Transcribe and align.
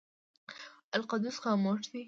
القدس 0.95 1.35
خاموشه 1.43 1.89
دی. 1.91 1.99